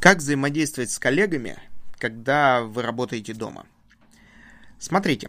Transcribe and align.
Как 0.00 0.18
взаимодействовать 0.18 0.92
с 0.92 0.98
коллегами, 1.00 1.58
когда 1.98 2.62
вы 2.62 2.82
работаете 2.82 3.34
дома? 3.34 3.66
Смотрите, 4.78 5.28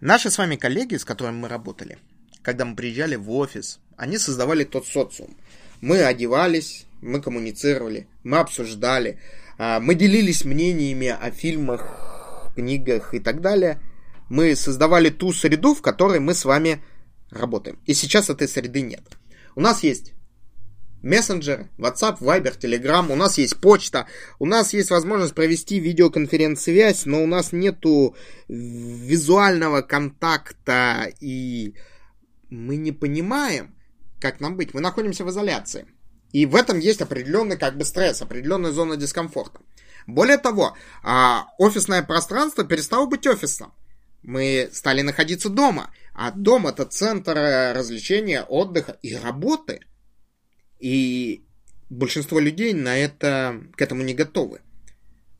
наши 0.00 0.30
с 0.30 0.38
вами 0.38 0.54
коллеги, 0.54 0.94
с 0.94 1.04
которыми 1.04 1.38
мы 1.38 1.48
работали, 1.48 1.98
когда 2.42 2.64
мы 2.64 2.76
приезжали 2.76 3.16
в 3.16 3.28
офис, 3.32 3.80
они 3.96 4.18
создавали 4.18 4.62
тот 4.62 4.86
социум. 4.86 5.36
Мы 5.80 6.04
одевались, 6.04 6.86
мы 7.00 7.20
коммуницировали, 7.20 8.06
мы 8.22 8.38
обсуждали, 8.38 9.18
а, 9.58 9.80
мы 9.80 9.96
делились 9.96 10.44
мнениями 10.44 11.08
о 11.08 11.32
фильмах, 11.32 12.52
книгах 12.54 13.14
и 13.14 13.18
так 13.18 13.40
далее. 13.40 13.80
Мы 14.28 14.54
создавали 14.54 15.10
ту 15.10 15.32
среду, 15.32 15.74
в 15.74 15.82
которой 15.82 16.20
мы 16.20 16.34
с 16.34 16.44
вами 16.44 16.84
работаем. 17.30 17.80
И 17.84 17.94
сейчас 17.94 18.30
этой 18.30 18.46
среды 18.46 18.80
нет. 18.82 19.02
У 19.56 19.60
нас 19.60 19.82
есть 19.82 20.12
мессенджеры, 21.02 21.68
WhatsApp, 21.78 22.18
Viber, 22.20 22.58
Telegram, 22.58 23.10
у 23.10 23.16
нас 23.16 23.38
есть 23.38 23.56
почта, 23.60 24.06
у 24.38 24.46
нас 24.46 24.72
есть 24.72 24.90
возможность 24.90 25.34
провести 25.34 25.78
видеоконференц-связь, 25.78 27.06
но 27.06 27.22
у 27.22 27.26
нас 27.26 27.52
нету 27.52 28.16
визуального 28.48 29.82
контакта, 29.82 31.10
и 31.20 31.74
мы 32.50 32.76
не 32.76 32.92
понимаем, 32.92 33.74
как 34.20 34.40
нам 34.40 34.56
быть. 34.56 34.74
Мы 34.74 34.80
находимся 34.80 35.24
в 35.24 35.30
изоляции. 35.30 35.86
И 36.32 36.44
в 36.46 36.56
этом 36.56 36.78
есть 36.78 37.00
определенный 37.00 37.56
как 37.56 37.76
бы 37.76 37.84
стресс, 37.84 38.20
определенная 38.20 38.72
зона 38.72 38.96
дискомфорта. 38.96 39.60
Более 40.06 40.38
того, 40.38 40.76
а, 41.02 41.46
офисное 41.58 42.02
пространство 42.02 42.64
перестало 42.64 43.06
быть 43.06 43.26
офисом. 43.26 43.72
Мы 44.22 44.68
стали 44.72 45.02
находиться 45.02 45.48
дома, 45.48 45.90
а 46.14 46.30
дом 46.32 46.66
это 46.66 46.84
центр 46.84 47.34
развлечения, 47.74 48.42
отдыха 48.42 48.98
и 49.02 49.14
работы. 49.14 49.80
И 50.88 51.44
большинство 51.90 52.40
людей 52.40 52.72
на 52.72 52.96
это, 52.96 53.60
к 53.76 53.82
этому 53.82 54.02
не 54.02 54.14
готовы. 54.14 54.62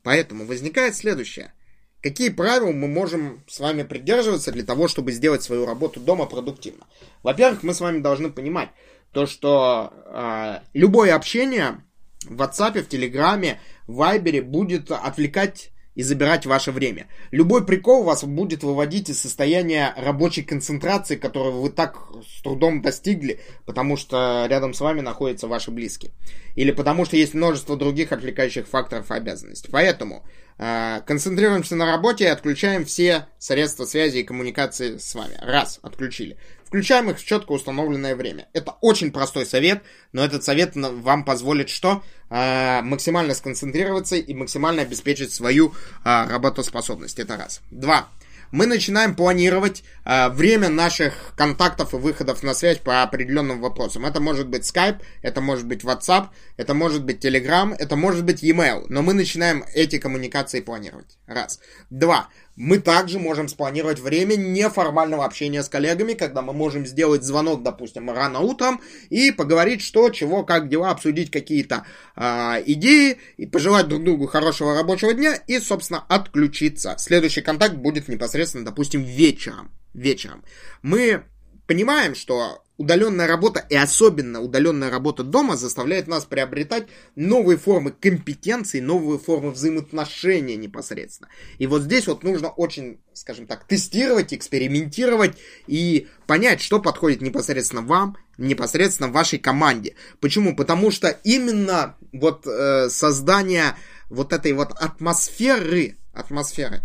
Поэтому 0.02 0.44
возникает 0.44 0.94
следующее. 0.94 1.54
Какие 2.02 2.28
правила 2.28 2.70
мы 2.70 2.86
можем 2.86 3.42
с 3.48 3.58
вами 3.58 3.82
придерживаться 3.82 4.52
для 4.52 4.62
того, 4.62 4.88
чтобы 4.88 5.10
сделать 5.12 5.42
свою 5.42 5.64
работу 5.64 6.00
дома 6.00 6.26
продуктивно? 6.26 6.86
Во-первых, 7.22 7.62
мы 7.62 7.72
с 7.72 7.80
вами 7.80 8.00
должны 8.00 8.30
понимать 8.30 8.68
то, 9.12 9.24
что 9.24 9.94
э, 10.04 10.58
любое 10.74 11.14
общение 11.14 11.82
в 12.24 12.42
WhatsApp, 12.42 12.82
в 12.82 12.88
Телеграме, 12.88 13.58
в 13.86 14.02
Viber 14.02 14.42
будет 14.42 14.90
отвлекать 14.90 15.70
и 15.98 16.02
забирать 16.04 16.46
ваше 16.46 16.70
время. 16.70 17.08
Любой 17.32 17.66
прикол 17.66 18.04
вас 18.04 18.22
будет 18.22 18.62
выводить 18.62 19.10
из 19.10 19.20
состояния 19.20 19.92
рабочей 19.96 20.44
концентрации, 20.44 21.16
которую 21.16 21.60
вы 21.60 21.70
так 21.70 21.98
с 22.24 22.40
трудом 22.40 22.82
достигли, 22.82 23.40
потому 23.66 23.96
что 23.96 24.46
рядом 24.48 24.74
с 24.74 24.80
вами 24.80 25.00
находятся 25.00 25.48
ваши 25.48 25.72
близкие. 25.72 26.12
Или 26.54 26.70
потому 26.70 27.04
что 27.04 27.16
есть 27.16 27.34
множество 27.34 27.76
других 27.76 28.12
отвлекающих 28.12 28.68
факторов 28.68 29.10
и 29.10 29.14
обязанностей. 29.14 29.70
Поэтому 29.72 30.24
концентрируемся 30.58 31.76
на 31.76 31.86
работе 31.86 32.24
и 32.24 32.28
отключаем 32.28 32.84
все 32.84 33.26
средства 33.38 33.84
связи 33.84 34.18
и 34.18 34.24
коммуникации 34.24 34.98
с 34.98 35.14
вами. 35.14 35.38
Раз, 35.40 35.78
отключили. 35.82 36.36
Включаем 36.64 37.08
их 37.08 37.18
в 37.18 37.24
четко 37.24 37.52
установленное 37.52 38.14
время. 38.14 38.48
Это 38.52 38.72
очень 38.82 39.10
простой 39.10 39.46
совет, 39.46 39.82
но 40.12 40.22
этот 40.22 40.44
совет 40.44 40.72
вам 40.74 41.24
позволит 41.24 41.70
что? 41.70 42.02
А, 42.28 42.82
максимально 42.82 43.34
сконцентрироваться 43.34 44.16
и 44.16 44.34
максимально 44.34 44.82
обеспечить 44.82 45.32
свою 45.32 45.72
а, 46.04 46.28
работоспособность. 46.28 47.18
Это 47.18 47.38
раз. 47.38 47.62
Два 47.70 48.08
мы 48.50 48.66
начинаем 48.66 49.14
планировать 49.14 49.84
э, 50.04 50.28
время 50.30 50.68
наших 50.68 51.34
контактов 51.36 51.94
и 51.94 51.96
выходов 51.96 52.42
на 52.42 52.54
связь 52.54 52.78
по 52.78 53.02
определенным 53.02 53.60
вопросам. 53.60 54.06
Это 54.06 54.20
может 54.20 54.48
быть 54.48 54.62
Skype, 54.62 55.00
это 55.22 55.40
может 55.40 55.66
быть 55.66 55.84
WhatsApp, 55.84 56.28
это 56.56 56.74
может 56.74 57.04
быть 57.04 57.24
Telegram, 57.24 57.74
это 57.78 57.96
может 57.96 58.24
быть 58.24 58.42
e-mail. 58.42 58.86
Но 58.88 59.02
мы 59.02 59.14
начинаем 59.14 59.64
эти 59.74 59.98
коммуникации 59.98 60.60
планировать. 60.60 61.18
Раз. 61.26 61.60
Два 61.90 62.28
мы 62.58 62.80
также 62.80 63.20
можем 63.20 63.46
спланировать 63.46 64.00
время 64.00 64.34
неформального 64.34 65.24
общения 65.24 65.62
с 65.62 65.68
коллегами, 65.68 66.14
когда 66.14 66.42
мы 66.42 66.52
можем 66.52 66.86
сделать 66.86 67.22
звонок, 67.22 67.62
допустим, 67.62 68.10
рано 68.10 68.40
утром 68.40 68.80
и 69.10 69.30
поговорить, 69.30 69.80
что, 69.80 70.10
чего, 70.10 70.42
как 70.42 70.68
дела, 70.68 70.90
обсудить 70.90 71.30
какие-то 71.30 71.86
э, 72.16 72.62
идеи 72.66 73.18
и 73.36 73.46
пожелать 73.46 73.86
друг 73.86 74.02
другу 74.02 74.26
хорошего 74.26 74.74
рабочего 74.74 75.14
дня 75.14 75.36
и, 75.46 75.60
собственно, 75.60 76.04
отключиться. 76.08 76.96
Следующий 76.98 77.42
контакт 77.42 77.76
будет 77.76 78.08
непосредственно, 78.08 78.64
допустим, 78.64 79.02
вечером. 79.04 79.70
Вечером. 79.94 80.42
Мы 80.82 81.22
понимаем, 81.68 82.16
что 82.16 82.64
удаленная 82.78 83.26
работа 83.26 83.66
и 83.68 83.74
особенно 83.74 84.40
удаленная 84.40 84.88
работа 84.88 85.24
дома 85.24 85.56
заставляет 85.56 86.06
нас 86.06 86.24
приобретать 86.24 86.86
новые 87.16 87.58
формы 87.58 87.90
компетенции, 87.90 88.80
новые 88.80 89.18
формы 89.18 89.50
взаимоотношения 89.50 90.56
непосредственно. 90.56 91.28
И 91.58 91.66
вот 91.66 91.82
здесь 91.82 92.06
вот 92.06 92.22
нужно 92.22 92.48
очень, 92.48 93.00
скажем 93.12 93.46
так, 93.46 93.64
тестировать, 93.64 94.32
экспериментировать 94.32 95.36
и 95.66 96.06
понять, 96.26 96.60
что 96.60 96.80
подходит 96.80 97.20
непосредственно 97.20 97.82
вам, 97.82 98.16
непосредственно 98.38 99.10
вашей 99.10 99.40
команде. 99.40 99.96
Почему? 100.20 100.54
Потому 100.54 100.92
что 100.92 101.08
именно 101.24 101.96
вот 102.12 102.46
э, 102.46 102.88
создание 102.90 103.74
вот 104.08 104.32
этой 104.32 104.52
вот 104.52 104.70
атмосферы, 104.70 105.96
атмосферы 106.12 106.80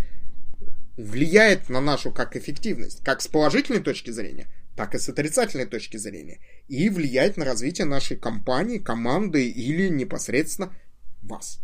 влияет 0.97 1.69
на 1.69 1.81
нашу 1.81 2.11
как 2.11 2.35
эффективность, 2.35 3.03
как 3.03 3.21
с 3.21 3.27
положительной 3.27 3.81
точки 3.81 4.09
зрения, 4.09 4.47
так 4.75 4.95
и 4.95 4.99
с 4.99 5.09
отрицательной 5.09 5.65
точки 5.65 5.97
зрения, 5.97 6.39
и 6.67 6.89
влиять 6.89 7.37
на 7.37 7.45
развитие 7.45 7.85
нашей 7.85 8.17
компании, 8.17 8.77
команды 8.79 9.47
или 9.47 9.89
непосредственно 9.89 10.73
вас. 11.21 11.59